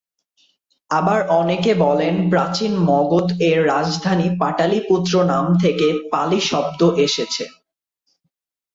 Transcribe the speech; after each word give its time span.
আবার 0.89 1.19
অনেকে 1.39 1.71
বলেন 1.83 2.15
প্রাচীন 2.29 2.73
মগধ 2.89 3.27
এর 3.49 3.59
রাজধানী 3.67 4.27
পাটলিপুত্র 4.39 5.13
নাম 5.23 5.45
থেকে 5.63 5.87
পালি 6.11 6.39
শব্দ 6.49 6.81
এসেছে। 7.05 7.43